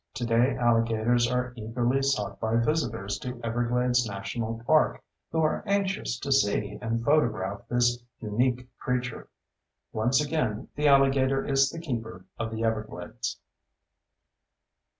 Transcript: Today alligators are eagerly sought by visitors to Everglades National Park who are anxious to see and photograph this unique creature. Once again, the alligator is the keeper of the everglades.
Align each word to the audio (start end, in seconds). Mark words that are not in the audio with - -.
Today 0.15 0.55
alligators 0.57 1.29
are 1.29 1.53
eagerly 1.55 2.01
sought 2.01 2.39
by 2.39 2.55
visitors 2.55 3.19
to 3.19 3.39
Everglades 3.43 4.03
National 4.07 4.59
Park 4.65 5.03
who 5.31 5.39
are 5.43 5.61
anxious 5.67 6.17
to 6.21 6.31
see 6.31 6.79
and 6.81 7.05
photograph 7.05 7.61
this 7.69 8.01
unique 8.19 8.67
creature. 8.79 9.27
Once 9.93 10.19
again, 10.19 10.69
the 10.75 10.87
alligator 10.87 11.45
is 11.45 11.69
the 11.69 11.77
keeper 11.77 12.25
of 12.39 12.49
the 12.49 12.63
everglades. 12.63 13.37